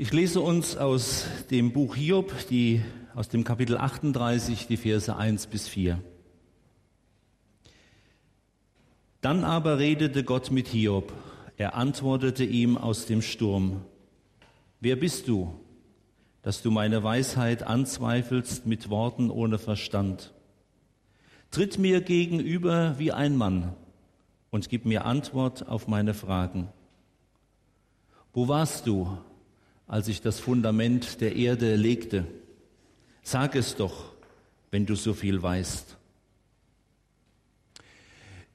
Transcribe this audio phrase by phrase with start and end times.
[0.00, 2.82] Ich lese uns aus dem Buch Hiob, die,
[3.16, 6.00] aus dem Kapitel 38, die Verse 1 bis 4.
[9.20, 11.12] Dann aber redete Gott mit Hiob.
[11.56, 13.84] Er antwortete ihm aus dem Sturm.
[14.78, 15.58] Wer bist du,
[16.42, 20.32] dass du meine Weisheit anzweifelst mit Worten ohne Verstand?
[21.50, 23.74] Tritt mir gegenüber wie ein Mann
[24.50, 26.68] und gib mir Antwort auf meine Fragen.
[28.32, 29.18] Wo warst du,
[29.88, 32.26] als ich das Fundament der Erde legte.
[33.22, 34.12] Sag es doch,
[34.70, 35.96] wenn du so viel weißt.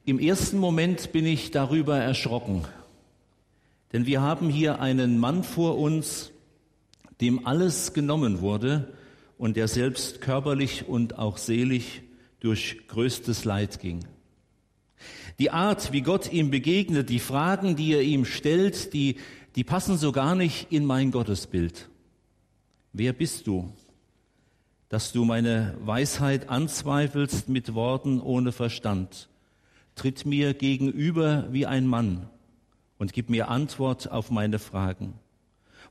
[0.06, 2.66] Im ersten Moment bin ich darüber erschrocken,
[3.92, 6.32] denn wir haben hier einen Mann vor uns,
[7.20, 8.94] dem alles genommen wurde
[9.38, 12.02] und der selbst körperlich und auch seelisch
[12.42, 14.06] durch größtes Leid ging.
[15.40, 19.18] Die Art, wie Gott ihm begegnet, die Fragen, die er ihm stellt, die
[19.56, 21.90] die passen so gar nicht in mein Gottesbild.
[22.92, 23.72] Wer bist du,
[24.90, 29.30] dass du meine Weisheit anzweifelst mit Worten ohne Verstand?
[29.96, 32.30] Tritt mir gegenüber wie ein Mann
[32.98, 35.14] und gib mir Antwort auf meine Fragen.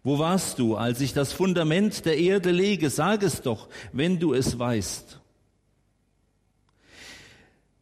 [0.04, 2.90] Wo warst du, als ich das Fundament der Erde lege?
[2.90, 5.20] Sag es doch, wenn du es weißt.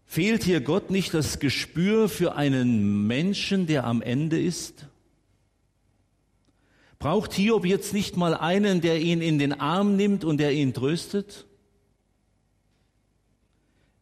[0.04, 4.89] Fehlt hier Gott nicht das Gespür für einen Menschen, der am Ende ist?
[7.00, 10.74] Braucht Hiob jetzt nicht mal einen, der ihn in den Arm nimmt und der ihn
[10.74, 11.46] tröstet?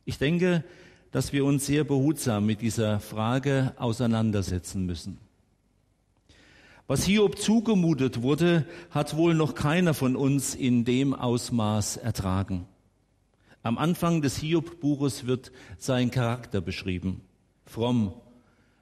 [0.05, 0.65] Ich denke,
[1.13, 5.19] dass wir uns sehr behutsam mit dieser Frage auseinandersetzen müssen.
[6.89, 12.67] Was Hiob zugemutet wurde, hat wohl noch keiner von uns in dem Ausmaß ertragen.
[13.63, 17.21] Am Anfang des Hiob-Buches wird sein Charakter beschrieben.
[17.65, 18.13] Fromm,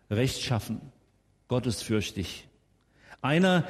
[0.09, 0.81] rechtschaffen,
[1.49, 2.49] gottesfürchtig,
[3.27, 3.65] einer,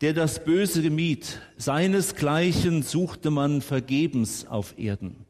[0.00, 5.24] der das Böse gemied, seinesgleichen suchte man vergebens auf Erden.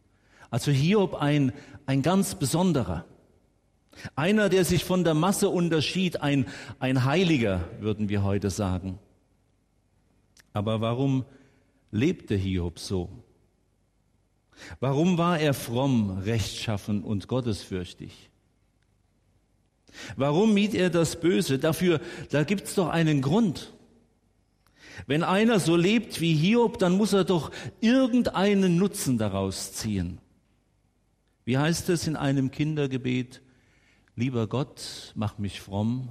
[0.50, 1.52] Also Hiob ein,
[1.86, 3.04] ein ganz besonderer.
[4.16, 6.46] Einer, der sich von der Masse unterschied, ein,
[6.78, 8.98] ein Heiliger, würden wir heute sagen.
[10.52, 11.24] Aber warum
[11.90, 13.08] lebte Hiob so?
[14.80, 18.30] Warum war er fromm, rechtschaffen und gottesfürchtig?
[20.16, 21.58] Warum mied er das Böse?
[21.58, 22.00] Dafür,
[22.30, 23.72] da gibt's doch einen Grund.
[25.06, 27.50] Wenn einer so lebt wie Hiob, dann muss er doch
[27.80, 30.18] irgendeinen Nutzen daraus ziehen.
[31.44, 33.42] Wie heißt es in einem Kindergebet?
[34.16, 36.10] Lieber Gott, mach mich fromm,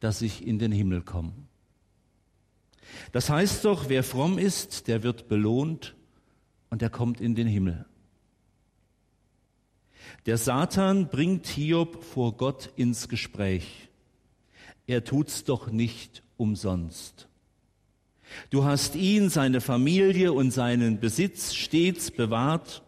[0.00, 1.32] dass ich in den Himmel komme.
[3.12, 5.94] Das heißt doch, wer fromm ist, der wird belohnt
[6.70, 7.86] und er kommt in den Himmel.
[10.26, 13.88] Der Satan bringt Hiob vor Gott ins Gespräch.
[14.86, 17.28] Er tut's doch nicht umsonst.
[18.50, 22.82] Du hast ihn, seine Familie und seinen Besitz stets bewahrt.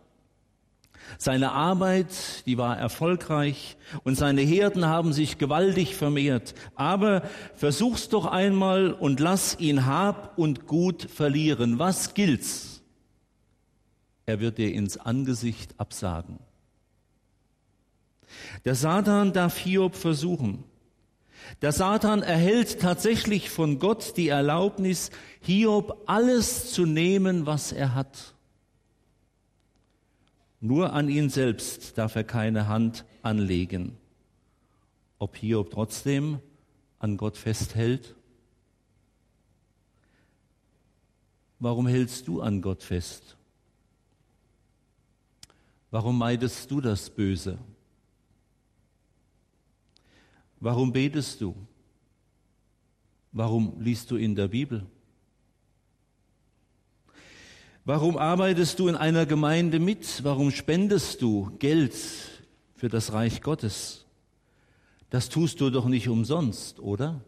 [1.19, 6.55] Seine Arbeit, die war erfolgreich und seine Herden haben sich gewaltig vermehrt.
[6.77, 7.23] Aber
[7.55, 11.79] versuch's doch einmal und lass ihn Hab und Gut verlieren.
[11.79, 12.83] Was gilt's?
[14.25, 16.39] Er wird dir ins Angesicht absagen.
[18.65, 20.65] Der Satan darf Hiob versuchen.
[21.63, 28.35] Der Satan erhält tatsächlich von Gott die Erlaubnis, Hiob alles zu nehmen, was er hat.
[30.61, 33.97] Nur an ihn selbst darf er keine Hand anlegen.
[35.19, 36.39] Ob Hiob trotzdem
[36.99, 38.15] an Gott festhält?
[41.59, 43.37] Warum hältst du an Gott fest?
[45.91, 47.59] Warum meidest du das Böse?
[50.65, 51.55] Warum betest du?
[53.33, 54.87] Warum liest du in der Bibel?
[57.85, 60.25] Warum arbeitest du in einer Gemeinde mit?
[60.25, 61.95] Warum spendest du Geld
[62.77, 64.07] für das Reich Gottes?
[65.11, 67.21] Das tust du doch nicht umsonst, oder?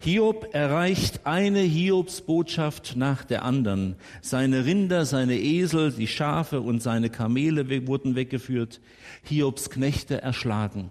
[0.00, 3.96] Hiob erreicht eine Hiobsbotschaft nach der anderen.
[4.20, 8.82] Seine Rinder, seine Esel, die Schafe und seine Kamele wurden weggeführt.
[9.22, 10.90] Hiobs Knechte erschlagen.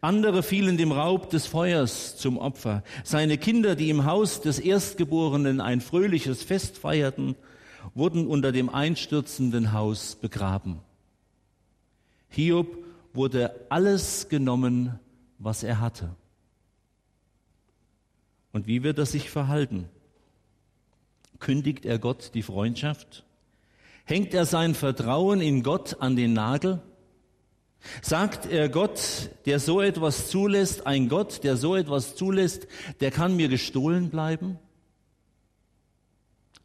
[0.00, 2.82] Andere fielen dem Raub des Feuers zum Opfer.
[3.02, 7.34] Seine Kinder, die im Haus des Erstgeborenen ein fröhliches Fest feierten,
[7.94, 10.80] wurden unter dem einstürzenden Haus begraben.
[12.28, 12.68] Hiob
[13.12, 14.98] wurde alles genommen,
[15.38, 16.14] was er hatte.
[18.52, 19.88] Und wie wird er sich verhalten?
[21.40, 23.24] Kündigt er Gott die Freundschaft?
[24.04, 26.80] Hängt er sein Vertrauen in Gott an den Nagel?
[28.02, 32.66] Sagt er Gott, der so etwas zulässt, ein Gott, der so etwas zulässt,
[33.00, 34.58] der kann mir gestohlen bleiben?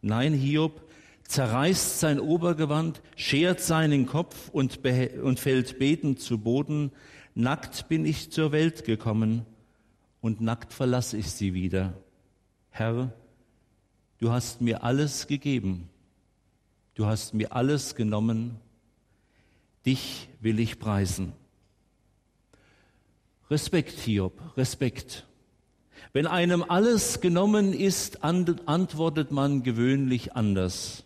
[0.01, 0.81] Nein, Hiob
[1.24, 4.80] zerreißt sein Obergewand, schert seinen Kopf und,
[5.24, 6.92] und fällt betend zu Boden.
[7.36, 9.45] Nackt bin ich zur Welt gekommen
[10.21, 11.94] und nackt verlasse ich sie wieder.
[12.71, 13.13] Herr,
[14.18, 15.89] du hast mir alles gegeben.
[16.95, 18.57] Du hast mir alles genommen.
[19.85, 21.33] Dich will ich preisen.
[23.49, 25.25] Respekt, Hiob, Respekt.
[26.13, 31.03] Wenn einem alles genommen ist, antwortet man gewöhnlich anders.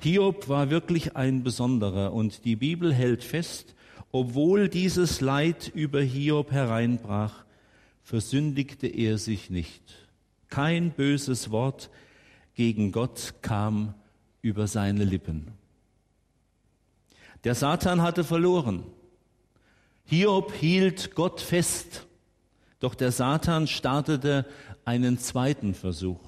[0.00, 3.74] Hiob war wirklich ein Besonderer und die Bibel hält fest,
[4.12, 7.44] obwohl dieses Leid über Hiob hereinbrach,
[8.02, 9.82] versündigte er sich nicht.
[10.48, 11.90] Kein böses Wort
[12.54, 13.94] gegen Gott kam
[14.40, 15.57] über seine Lippen.
[17.44, 18.84] Der Satan hatte verloren.
[20.04, 22.06] Hiob hielt Gott fest,
[22.80, 24.46] doch der Satan startete
[24.84, 26.20] einen zweiten Versuch.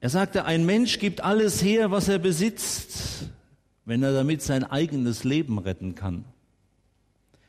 [0.00, 3.30] Er sagte, ein Mensch gibt alles her, was er besitzt,
[3.84, 6.24] wenn er damit sein eigenes Leben retten kann.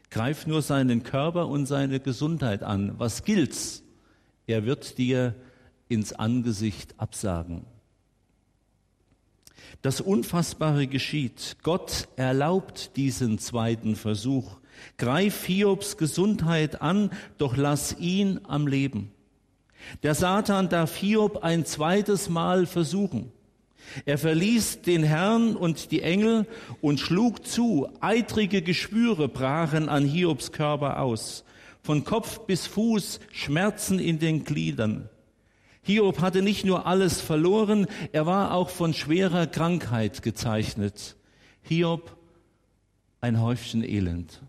[0.10, 2.98] Greif nur seinen Körper und seine Gesundheit an.
[2.98, 3.84] Was gilt's?
[4.46, 5.36] Er wird dir
[5.90, 7.66] ins Angesicht absagen.
[9.82, 11.58] Das Unfassbare geschieht.
[11.64, 14.58] Gott erlaubt diesen zweiten Versuch.
[14.98, 19.12] Greif Hiobs Gesundheit an, doch lass ihn am Leben.
[20.04, 23.32] Der Satan darf Hiob ein zweites Mal versuchen.
[24.06, 26.46] Er verließ den Herrn und die Engel
[26.82, 27.88] und schlug zu.
[28.02, 31.46] Eitrige Geschwüre brachen an Hiobs Körper aus.
[31.84, 35.10] Von Kopf bis Fuß Schmerzen in den Gliedern.
[35.88, 41.16] Hiob hatte nicht nur alles verloren, er war auch von schwerer Krankheit gezeichnet.
[41.62, 42.18] Hiob
[43.22, 44.42] ein Häufchen Elend.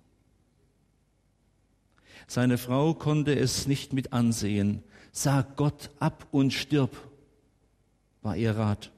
[2.26, 4.82] Seine Frau konnte es nicht mit ansehen.
[5.12, 6.96] Sag Gott ab und stirb,
[8.22, 8.90] war ihr Rat.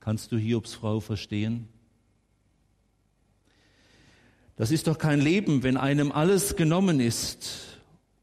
[0.00, 1.66] Kannst du Hiobs Frau verstehen?
[4.56, 7.71] Das ist doch kein Leben, wenn einem alles genommen ist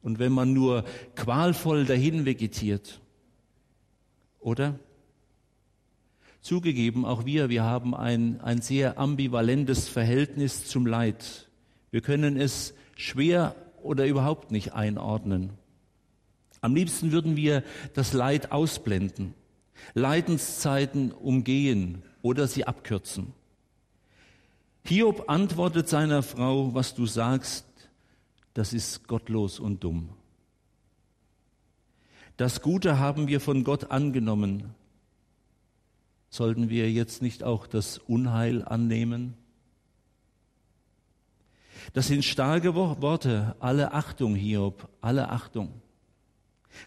[0.02, 0.86] und wenn man nur
[1.16, 3.02] qualvoll dahin vegetiert.
[4.40, 4.80] Oder?
[6.42, 11.50] Zugegeben, auch wir, wir haben ein, ein sehr ambivalentes Verhältnis zum Leid.
[11.92, 15.52] Wir können es schwer oder überhaupt nicht einordnen.
[16.62, 17.64] Am liebsten würden wir
[17.94, 19.34] das Leid ausblenden,
[19.94, 23.34] Leidenszeiten umgehen oder sie abkürzen.
[24.84, 27.66] Hiob antwortet seiner Frau, was du sagst,
[28.54, 30.10] das ist gottlos und dumm.
[32.38, 34.74] Das Gute haben wir von Gott angenommen.
[36.30, 39.34] Sollten wir jetzt nicht auch das Unheil annehmen?
[41.94, 43.56] Das sind starke Worte.
[43.60, 45.82] Alle Achtung, Hiob, alle Achtung.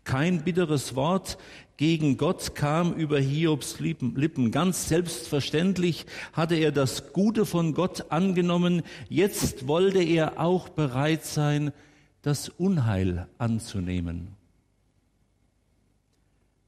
[0.05, 1.39] Kein bitteres Wort
[1.83, 4.53] gegen Gott kam über Hiobs Lippen.
[4.53, 8.83] Ganz selbstverständlich hatte er das Gute von Gott angenommen.
[9.09, 11.73] Jetzt wollte er auch bereit sein,
[12.23, 14.29] das Unheil anzunehmen.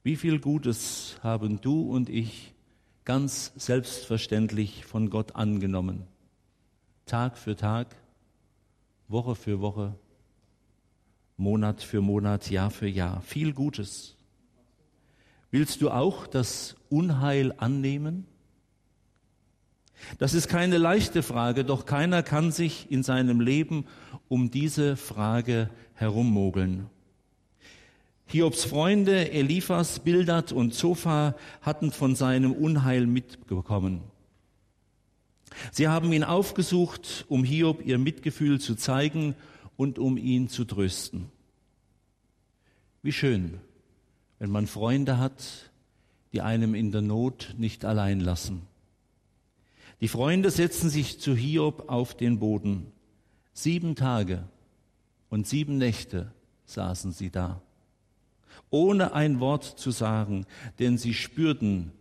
[0.03, 2.53] Wie viel Gutes haben du und ich
[3.05, 6.09] ganz selbstverständlich von Gott angenommen?
[7.07, 7.95] Tag für Tag,
[9.07, 9.95] Woche für Woche,
[11.37, 13.21] Monat für Monat, Jahr für Jahr.
[13.21, 14.14] Viel Gutes.
[15.55, 18.27] Willst du auch das Unheil annehmen?
[20.19, 23.87] Das ist keine leichte Frage, doch keiner kann sich in seinem Leben
[24.27, 26.91] um diese Frage herummogeln.
[28.27, 34.01] Hiobs Freunde Eliphas, Bildad und Zophar hatten von seinem Unheil mitbekommen.
[35.71, 39.37] Sie haben ihn aufgesucht, um Hiob ihr Mitgefühl zu zeigen
[39.77, 41.27] und um ihn zu trösten.
[43.03, 43.61] Wie schön,
[44.45, 45.71] wenn man Freunde hat,
[46.35, 48.67] die einem in der Not nicht allein lassen.
[50.03, 52.93] Die Freunde setzen sich zu Hiob auf den Boden.
[53.55, 54.47] Sieben Tage
[55.31, 56.31] und sieben Nächte
[56.67, 57.63] saßen sie da,
[58.69, 60.45] ohne ein Wort zu sagen,
[60.79, 61.93] denn sie spürten,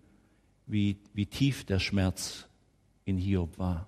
[0.67, 2.50] wie, wie tief der Schmerz
[3.05, 3.88] in Hiob war.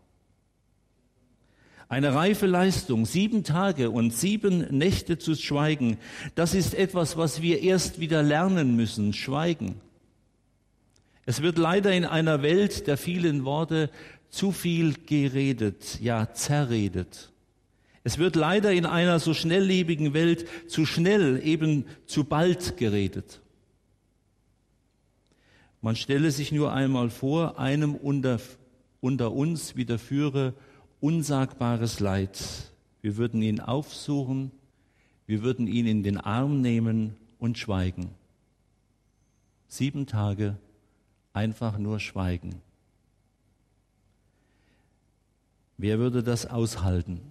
[1.87, 5.97] Eine reife Leistung, sieben Tage und sieben Nächte zu schweigen,
[6.33, 9.79] das ist etwas, was wir erst wieder lernen müssen, schweigen.
[11.25, 13.89] Es wird leider in einer Welt der vielen Worte
[14.29, 17.31] zu viel geredet, ja zerredet.
[18.03, 23.41] Es wird leider in einer so schnelllebigen Welt zu schnell, eben zu bald geredet.
[25.81, 28.39] Man stelle sich nur einmal vor, einem unter
[29.05, 30.55] unter uns widerführe
[31.05, 32.39] unsagbares Leid.
[33.03, 34.51] Wir würden ihn aufsuchen,
[35.27, 38.09] wir würden ihn in den Arm nehmen und schweigen.
[39.67, 40.57] Sieben Tage
[41.31, 42.59] einfach nur schweigen.
[45.77, 47.21] Wer würde das aushalten?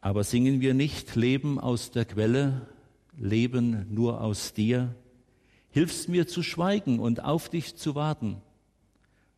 [0.00, 2.68] Aber singen wir nicht Leben aus der Quelle,
[3.16, 4.94] Leben nur aus dir?
[5.70, 8.40] Hilfst mir zu schweigen und auf dich zu warten.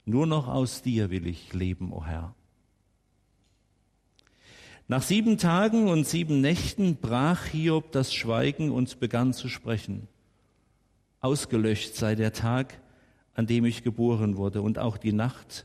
[0.05, 2.35] Nur noch aus dir will ich leben, o oh Herr.
[4.89, 10.09] Nach sieben Tagen und sieben Nächten brach Hiob das Schweigen und begann zu sprechen.
[11.21, 12.81] Ausgelöscht sei der Tag,
[13.35, 15.65] an dem ich geboren wurde, und auch die Nacht,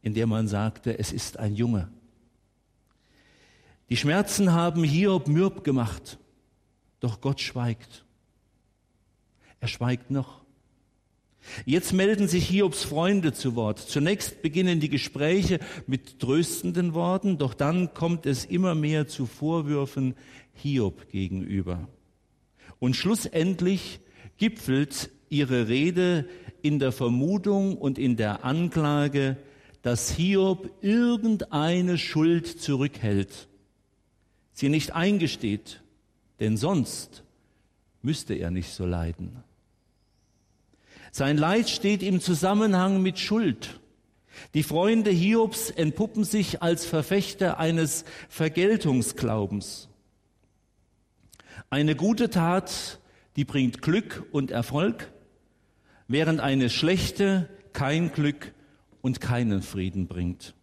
[0.00, 1.90] in der man sagte, es ist ein Junge.
[3.88, 6.18] Die Schmerzen haben Hiob mürb gemacht,
[7.00, 8.04] doch Gott schweigt.
[9.60, 10.41] Er schweigt noch.
[11.64, 13.78] Jetzt melden sich Hiobs Freunde zu Wort.
[13.78, 20.14] Zunächst beginnen die Gespräche mit tröstenden Worten, doch dann kommt es immer mehr zu Vorwürfen
[20.54, 21.88] Hiob gegenüber.
[22.78, 24.00] Und schlussendlich
[24.38, 26.28] gipfelt ihre Rede
[26.62, 29.36] in der Vermutung und in der Anklage,
[29.82, 33.48] dass Hiob irgendeine Schuld zurückhält,
[34.52, 35.82] sie nicht eingesteht,
[36.38, 37.24] denn sonst
[38.00, 39.42] müsste er nicht so leiden.
[41.14, 43.78] Sein Leid steht im Zusammenhang mit Schuld.
[44.54, 49.90] Die Freunde Hiobs entpuppen sich als Verfechter eines Vergeltungsglaubens.
[51.68, 52.98] Eine gute Tat,
[53.36, 55.12] die bringt Glück und Erfolg,
[56.08, 58.54] während eine schlechte kein Glück
[59.02, 60.54] und keinen Frieden bringt.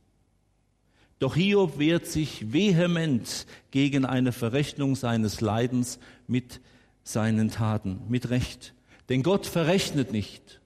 [1.19, 6.59] Doch Hiob wehrt sich vehement gegen eine Verrechnung seines Leidens mit
[7.03, 8.73] seinen Taten, mit Recht.
[9.09, 10.61] Denn Gott verrechnet nicht,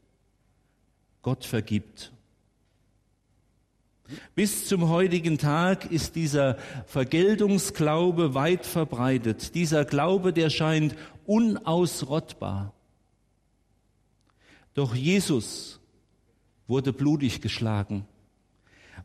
[1.21, 2.11] Gott vergibt.
[4.35, 9.55] Bis zum heutigen Tag ist dieser Vergeltungsglaube weit verbreitet.
[9.55, 10.95] Dieser Glaube, der scheint
[11.25, 12.73] unausrottbar.
[14.73, 15.79] Doch Jesus
[16.67, 18.05] wurde blutig geschlagen,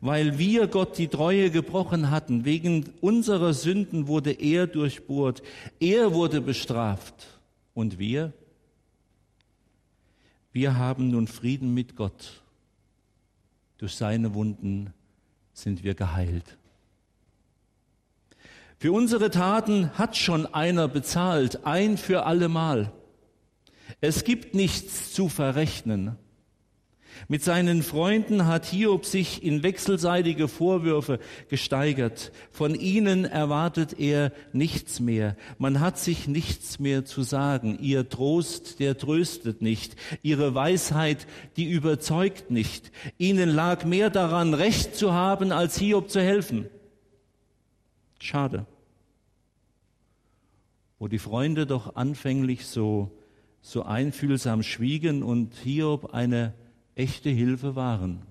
[0.01, 2.43] weil wir Gott die Treue gebrochen hatten.
[2.43, 5.41] Wegen unserer Sünden wurde er durchbohrt.
[5.79, 7.39] Er wurde bestraft.
[7.73, 8.33] Und wir?
[10.51, 12.41] Wir haben nun Frieden mit Gott.
[13.77, 14.93] Durch seine Wunden
[15.53, 16.57] sind wir geheilt.
[18.77, 22.91] Für unsere Taten hat schon einer bezahlt, ein für allemal.
[24.01, 26.15] Es gibt nichts zu verrechnen.
[27.27, 32.31] Mit seinen Freunden hat Hiob sich in wechselseitige Vorwürfe gesteigert.
[32.51, 35.35] Von ihnen erwartet er nichts mehr.
[35.57, 37.77] Man hat sich nichts mehr zu sagen.
[37.79, 39.95] Ihr Trost, der tröstet nicht.
[40.21, 42.91] Ihre Weisheit, die überzeugt nicht.
[43.17, 46.67] Ihnen lag mehr daran, Recht zu haben, als Hiob zu helfen.
[48.19, 48.65] Schade.
[50.99, 53.11] Wo die Freunde doch anfänglich so,
[53.61, 56.53] so einfühlsam schwiegen und Hiob eine
[56.99, 58.21] echte Hilfe waren.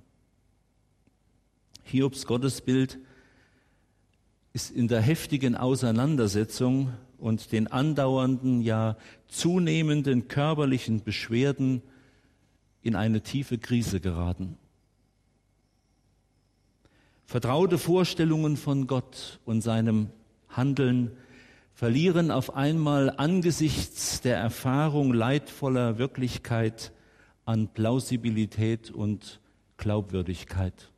[1.84, 2.98] Hiobs Gottesbild
[4.52, 11.82] ist in der heftigen Auseinandersetzung und den andauernden, ja zunehmenden körperlichen Beschwerden
[12.82, 14.58] in eine tiefe Krise geraten.
[17.24, 20.10] Vertraute Vorstellungen von Gott und seinem
[20.50, 21.12] Handeln
[21.72, 26.92] verlieren auf einmal angesichts der Erfahrung leidvoller Wirklichkeit
[27.48, 29.40] an Plausibilität und
[29.78, 30.90] Glaubwürdigkeit.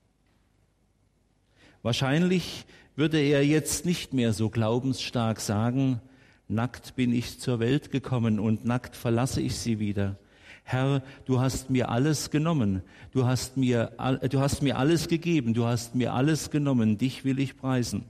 [1.82, 2.66] Wahrscheinlich
[2.96, 6.00] würde er jetzt nicht mehr so glaubensstark sagen,
[6.48, 10.18] nackt bin ich zur Welt gekommen und nackt verlasse ich sie wieder.
[10.64, 13.92] Herr, du hast mir alles genommen, du hast mir,
[14.28, 18.06] du hast mir alles gegeben, du hast mir alles genommen, dich will ich preisen.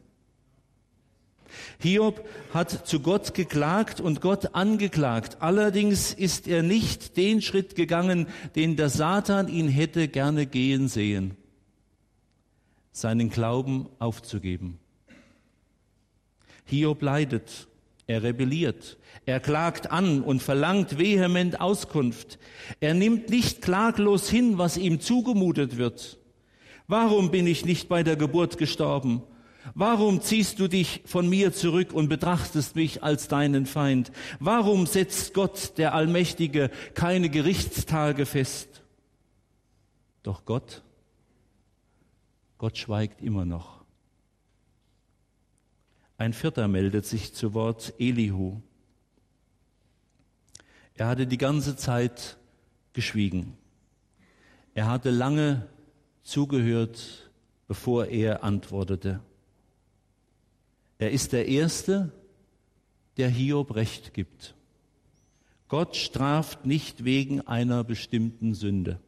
[1.79, 5.39] Hiob hat zu Gott geklagt und Gott angeklagt.
[5.41, 8.27] Allerdings ist er nicht den Schritt gegangen,
[8.57, 11.37] den der Satan ihn hätte gerne gehen sehen,
[12.93, 14.79] seinen Glauben aufzugeben.
[16.65, 17.69] Hiob leidet,
[18.07, 22.39] er rebelliert, er klagt an und verlangt vehement Auskunft.
[22.81, 26.19] Er nimmt nicht klaglos hin, was ihm zugemutet wird.
[26.89, 29.23] Warum bin ich nicht bei der Geburt gestorben?
[29.75, 34.11] Warum ziehst du dich von mir zurück und betrachtest mich als deinen Feind?
[34.39, 38.83] Warum setzt Gott, der Allmächtige, keine Gerichtstage fest?
[40.23, 40.83] Doch Gott,
[42.59, 43.85] Gott schweigt immer noch.
[46.19, 48.61] Ein Vierter meldet sich zu Wort, Elihu.
[50.95, 52.37] Er hatte die ganze Zeit
[52.93, 53.57] geschwiegen.
[54.75, 55.67] Er hatte lange
[56.23, 57.31] zugehört,
[57.67, 59.21] bevor er antwortete.
[61.01, 62.13] Er ist der Erste,
[63.17, 64.55] der Hiob Recht gibt.
[65.67, 69.01] Gott straft nicht wegen einer bestimmten Sünde.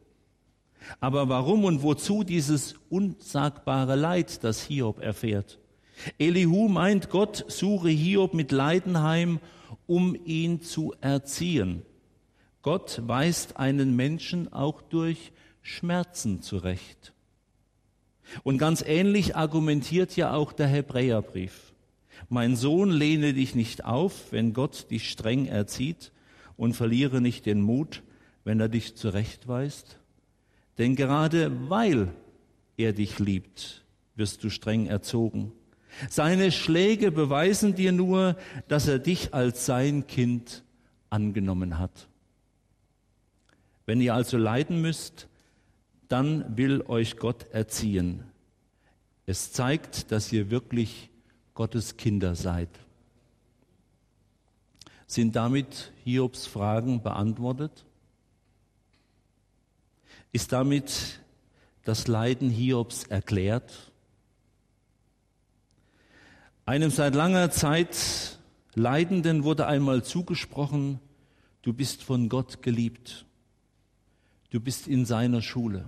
[0.99, 5.59] Aber warum und wozu dieses unsagbare Leid, das Hiob erfährt?
[6.17, 9.39] Elihu meint, Gott suche Hiob mit Leiden heim,
[9.85, 11.83] um ihn zu erziehen.
[12.63, 15.31] Gott weist einen Menschen auch durch
[15.61, 17.13] Schmerzen zurecht.
[18.41, 21.72] Und ganz ähnlich argumentiert ja auch der Hebräerbrief.
[22.33, 26.11] Mein Sohn, lehne dich nicht auf, wenn Gott dich streng erzieht,
[26.57, 28.01] und verliere nicht den Mut,
[28.43, 29.99] wenn er dich zurechtweist.
[30.79, 32.11] Denn gerade weil
[32.75, 33.85] er dich liebt,
[34.15, 35.51] wirst du streng erzogen.
[36.09, 38.35] Seine Schläge beweisen dir nur,
[38.67, 40.63] dass er dich als sein Kind
[41.11, 42.07] angenommen hat.
[43.85, 45.27] Wenn ihr also leiden müsst,
[46.07, 48.23] dann will euch Gott erziehen.
[49.27, 51.11] Es zeigt, dass ihr wirklich
[51.53, 52.69] Gottes Kinder seid.
[55.05, 57.85] Sind damit Hiobs Fragen beantwortet?
[60.31, 61.19] Ist damit
[61.83, 63.91] das Leiden Hiobs erklärt?
[66.65, 68.39] Einem seit langer Zeit
[68.75, 70.99] Leidenden wurde einmal zugesprochen,
[71.61, 73.25] du bist von Gott geliebt.
[74.49, 75.85] Du bist in seiner Schule.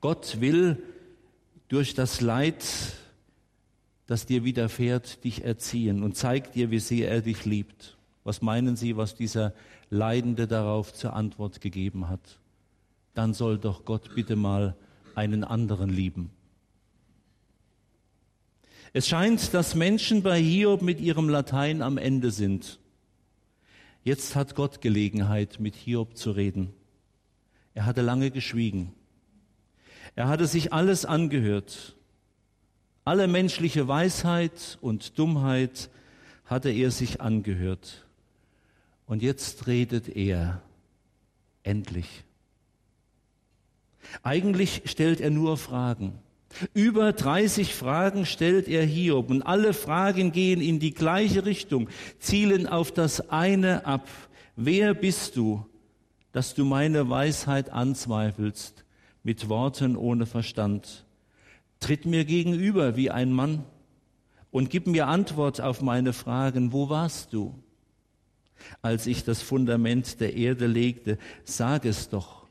[0.00, 0.82] Gott will
[1.68, 2.64] durch das Leid,
[4.06, 7.96] das dir widerfährt, dich erziehen und zeigt dir, wie sehr er dich liebt.
[8.24, 9.52] Was meinen Sie, was dieser
[9.90, 12.38] Leidende darauf zur Antwort gegeben hat?
[13.16, 14.76] dann soll doch Gott bitte mal
[15.14, 16.30] einen anderen lieben.
[18.92, 22.78] Es scheint, dass Menschen bei Hiob mit ihrem Latein am Ende sind.
[24.04, 26.72] Jetzt hat Gott Gelegenheit, mit Hiob zu reden.
[27.74, 28.92] Er hatte lange geschwiegen.
[30.14, 31.95] Er hatte sich alles angehört.
[33.06, 35.90] Alle menschliche Weisheit und Dummheit
[36.44, 38.04] hatte er sich angehört.
[39.06, 40.60] Und jetzt redet er
[41.62, 42.24] endlich.
[44.24, 46.18] Eigentlich stellt er nur Fragen.
[46.74, 51.88] Über 30 Fragen stellt er Hiob und alle Fragen gehen in die gleiche Richtung,
[52.18, 54.08] zielen auf das eine ab.
[54.56, 55.64] Wer bist du,
[56.32, 58.84] dass du meine Weisheit anzweifelst
[59.22, 61.05] mit Worten ohne Verstand?
[61.80, 63.64] Tritt mir gegenüber wie ein Mann
[64.50, 66.72] und gib mir Antwort auf meine Fragen.
[66.72, 67.54] Wo warst du,
[68.82, 71.18] als ich das Fundament der Erde legte?
[71.44, 72.46] Sag es doch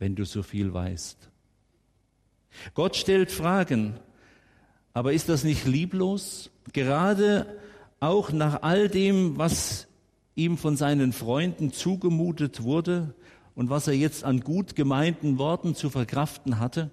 [0.00, 1.28] wenn du so viel weißt.
[2.74, 3.94] Gott stellt Fragen,
[4.92, 6.50] aber ist das nicht lieblos?
[6.72, 7.46] Gerade
[8.00, 9.86] auch nach all dem, was
[10.34, 13.14] ihm von seinen Freunden zugemutet wurde
[13.54, 16.90] und was er jetzt an gut gemeinten Worten zu verkraften hatte?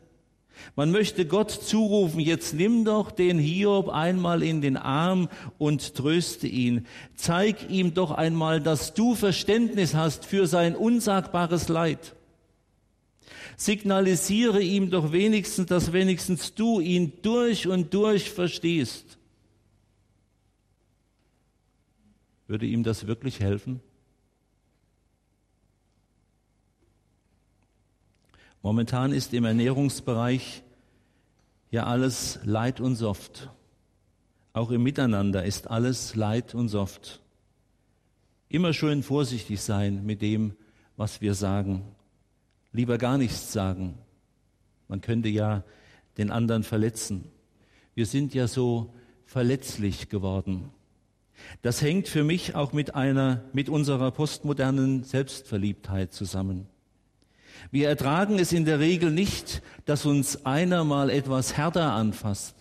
[0.76, 6.48] Man möchte Gott zurufen, jetzt nimm doch den Hiob einmal in den Arm und tröste
[6.48, 6.86] ihn.
[7.16, 12.16] Zeig ihm doch einmal, dass du Verständnis hast für sein unsagbares Leid.
[13.56, 19.18] Signalisiere ihm doch wenigstens, dass wenigstens du ihn durch und durch verstehst.
[22.48, 23.82] Würde ihm das wirklich helfen?
[28.68, 30.62] Momentan ist im Ernährungsbereich
[31.72, 33.50] ja alles Leid und Soft.
[34.52, 37.22] Auch im Miteinander ist alles Leid und Soft.
[38.50, 40.54] Immer schön vorsichtig sein mit dem,
[40.98, 41.84] was wir sagen
[42.74, 43.98] lieber gar nichts sagen.
[44.90, 45.64] Man könnte ja
[46.18, 47.32] den anderen verletzen.
[47.96, 48.94] Wir sind ja so
[49.26, 50.72] verletzlich geworden.
[51.62, 56.68] Das hängt für mich auch mit einer, mit unserer postmodernen Selbstverliebtheit zusammen.
[57.72, 62.56] Wir ertragen es in der Regel nicht, dass uns einer mal etwas härter anfasst.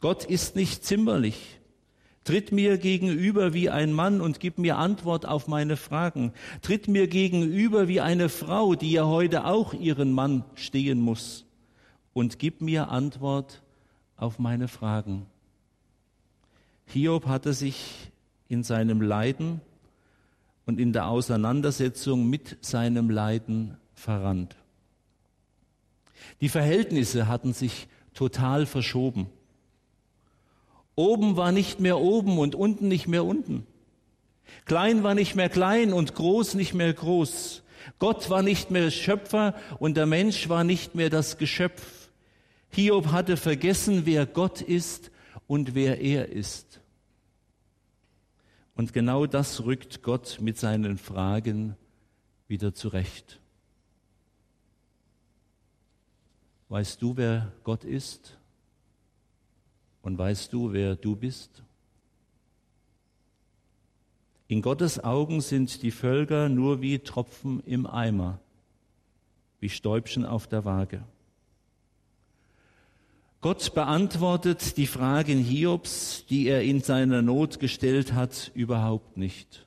[0.00, 1.60] Gott ist nicht zimmerlich.
[2.24, 6.32] Tritt mir gegenüber wie ein Mann und gib mir Antwort auf meine Fragen.
[6.62, 11.46] Tritt mir gegenüber wie eine Frau, die ja heute auch ihren Mann stehen muss.
[12.12, 13.62] Und gib mir Antwort
[14.16, 15.26] auf meine Fragen.
[16.86, 18.10] Hiob hatte sich
[18.48, 19.60] in seinem Leiden
[20.66, 24.56] und in der Auseinandersetzung mit seinem Leiden verrannt.
[26.40, 29.28] Die Verhältnisse hatten sich total verschoben.
[30.94, 33.66] Oben war nicht mehr oben und unten nicht mehr unten.
[34.64, 37.62] Klein war nicht mehr klein und groß nicht mehr groß.
[37.98, 42.10] Gott war nicht mehr Schöpfer und der Mensch war nicht mehr das Geschöpf.
[42.70, 45.10] Hiob hatte vergessen, wer Gott ist
[45.46, 46.80] und wer er ist.
[48.80, 51.76] Und genau das rückt Gott mit seinen Fragen
[52.48, 53.38] wieder zurecht.
[56.70, 58.38] Weißt du, wer Gott ist?
[60.00, 61.62] Und weißt du, wer du bist?
[64.48, 68.40] In Gottes Augen sind die Völker nur wie Tropfen im Eimer,
[69.58, 71.04] wie Stäubchen auf der Waage.
[73.40, 79.66] Gott beantwortet die Fragen Hiobs, die er in seiner Not gestellt hat, überhaupt nicht.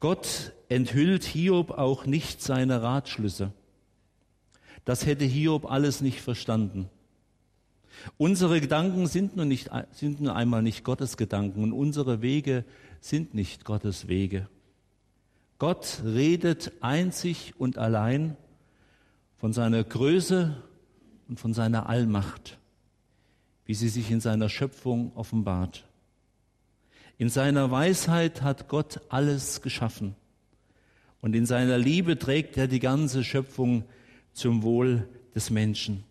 [0.00, 3.52] Gott enthüllt Hiob auch nicht seine Ratschlüsse.
[4.84, 6.90] Das hätte Hiob alles nicht verstanden.
[8.16, 12.64] Unsere Gedanken sind nun, nicht, sind nun einmal nicht Gottes Gedanken und unsere Wege
[13.00, 14.48] sind nicht Gottes Wege.
[15.58, 18.36] Gott redet einzig und allein
[19.36, 20.56] von seiner Größe
[21.30, 22.58] und von seiner Allmacht,
[23.64, 25.86] wie sie sich in seiner Schöpfung offenbart.
[27.18, 30.16] In seiner Weisheit hat Gott alles geschaffen
[31.20, 33.84] und in seiner Liebe trägt er die ganze Schöpfung
[34.32, 36.02] zum Wohl des Menschen.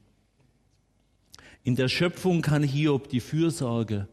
[1.66, 4.08] In der Schöpfung kann Hiob die Fürsorge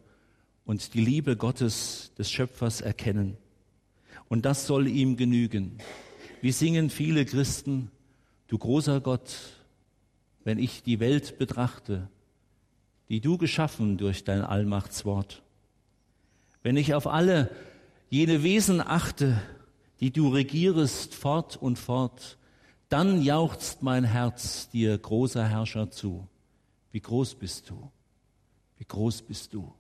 [0.64, 3.37] und die Liebe Gottes des Schöpfers erkennen.
[4.29, 5.79] Und das soll ihm genügen.
[6.40, 7.92] Wie singen viele Christen,
[8.49, 9.57] du großer Gott,
[10.47, 12.09] wenn ich die Welt betrachte,
[13.09, 15.43] die du geschaffen durch dein Allmachtswort.
[16.63, 17.51] Wenn ich auf alle
[18.11, 19.43] jene Wesen achte,
[19.99, 22.39] die du regierest fort und fort,
[22.89, 26.29] dann jauchzt mein Herz dir, großer Herrscher, zu.
[26.93, 27.91] Wie groß bist du?
[28.79, 29.75] Wie groß bist du?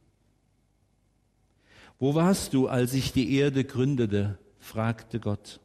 [2.00, 4.36] Wo warst du, als ich die Erde gründete?
[4.58, 5.60] fragte Gott.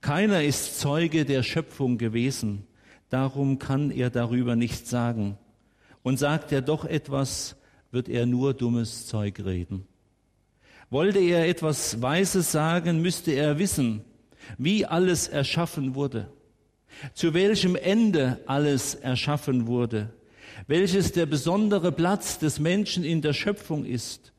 [0.00, 2.65] Keiner ist Zeuge der Schöpfung gewesen,
[3.08, 5.38] darum kann er darüber nichts sagen.
[6.02, 7.56] Und sagt er doch etwas,
[7.90, 9.86] wird er nur dummes Zeug reden.
[10.90, 14.04] Wollte er etwas Weises sagen, müsste er wissen,
[14.58, 16.28] wie alles erschaffen wurde,
[17.14, 20.12] zu welchem Ende alles erschaffen wurde,
[20.66, 24.32] welches der besondere Platz des Menschen in der Schöpfung ist,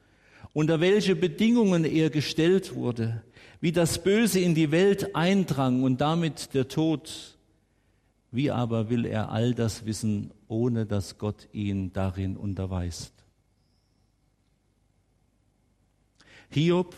[0.53, 3.23] unter welche Bedingungen er gestellt wurde,
[3.59, 7.36] wie das Böse in die Welt eindrang und damit der Tod.
[8.31, 13.13] Wie aber will er all das wissen, ohne dass Gott ihn darin unterweist?
[16.49, 16.95] Hiob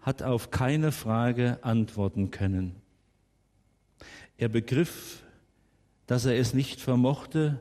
[0.00, 2.74] hat auf keine Frage antworten können.
[4.36, 5.22] Er begriff,
[6.06, 7.60] dass er es nicht vermochte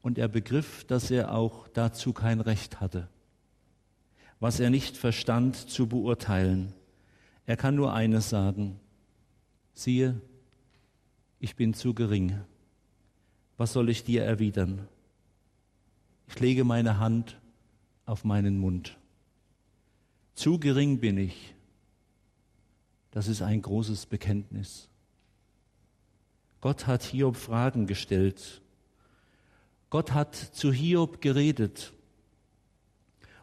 [0.00, 3.08] und er begriff, dass er auch dazu kein Recht hatte.
[4.40, 6.72] Was er nicht verstand zu beurteilen.
[7.46, 8.80] Er kann nur eines sagen.
[9.74, 10.20] Siehe,
[11.38, 12.40] ich bin zu gering.
[13.56, 14.86] Was soll ich dir erwidern?
[16.28, 17.38] Ich lege meine Hand
[18.04, 18.98] auf meinen Mund.
[20.34, 21.54] Zu gering bin ich.
[23.10, 24.88] Das ist ein großes Bekenntnis.
[26.60, 28.60] Gott hat Hiob Fragen gestellt.
[29.88, 31.92] Gott hat zu Hiob geredet.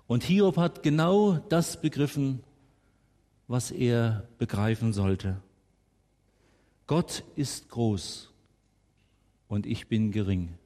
[0.08, 2.44] Und Hiob hat genau das begriffen,
[3.48, 5.42] was er begreifen sollte.
[6.88, 8.32] Gott ist groß
[9.48, 10.58] und ich bin gering.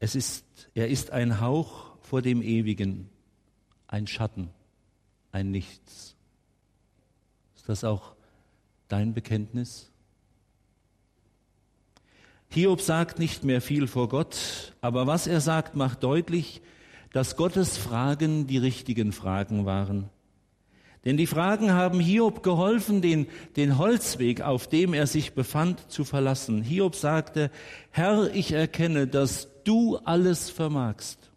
[0.00, 0.44] Es ist,
[0.74, 3.08] er ist ein Hauch vor dem Ewigen
[3.94, 4.50] ein Schatten,
[5.30, 6.16] ein Nichts.
[7.54, 8.16] Ist das auch
[8.88, 9.90] dein Bekenntnis?
[12.48, 16.60] Hiob sagt nicht mehr viel vor Gott, aber was er sagt, macht deutlich,
[17.12, 20.10] dass Gottes Fragen die richtigen Fragen waren.
[21.04, 26.04] Denn die Fragen haben Hiob geholfen, den, den Holzweg, auf dem er sich befand, zu
[26.04, 26.62] verlassen.
[26.62, 27.50] Hiob sagte,
[27.90, 31.30] Herr, ich erkenne, dass du alles vermagst.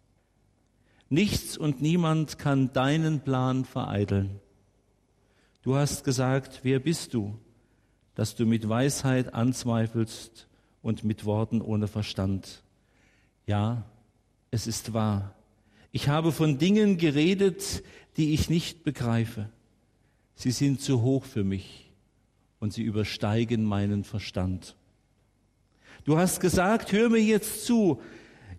[1.10, 4.40] Nichts und niemand kann deinen Plan vereiteln.
[5.62, 7.38] Du hast gesagt, wer bist du,
[8.14, 10.48] dass du mit Weisheit anzweifelst
[10.82, 12.62] und mit Worten ohne Verstand?
[13.46, 13.84] Ja,
[14.50, 15.34] es ist wahr.
[15.92, 17.82] Ich habe von Dingen geredet,
[18.16, 19.50] die ich nicht begreife.
[20.38, 21.90] Sie sind zu hoch für mich
[22.58, 24.74] und sie übersteigen meinen Verstand.
[26.04, 28.00] Du hast gesagt, hör mir jetzt zu,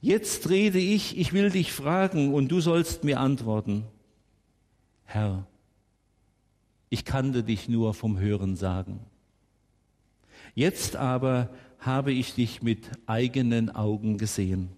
[0.01, 3.83] Jetzt rede ich, ich will dich fragen und du sollst mir antworten.
[5.03, 5.45] Herr,
[6.89, 9.01] ich kannte dich nur vom Hören sagen.
[10.55, 14.69] Jetzt aber habe ich dich mit eigenen Augen gesehen.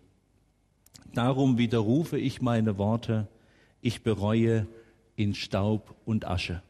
[1.14, 3.28] Darum widerrufe ich meine Worte,
[3.82, 4.68] ich bereue
[5.16, 6.64] in Staub und Asche.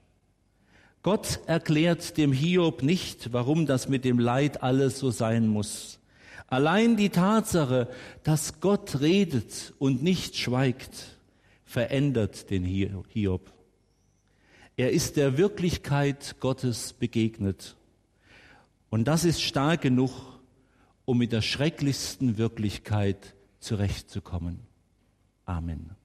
[1.04, 6.00] Gott erklärt dem Hiob nicht, warum das mit dem Leid alles so sein muss.
[6.48, 7.88] Allein die Tatsache,
[8.24, 11.18] dass Gott redet und nicht schweigt,
[11.64, 13.52] verändert den Hiob.
[14.76, 17.76] Er ist der Wirklichkeit Gottes begegnet.
[18.90, 20.12] Und das ist stark genug,
[21.06, 24.60] um mit der schrecklichsten Wirklichkeit zurechtzukommen.
[25.46, 25.92] Amen.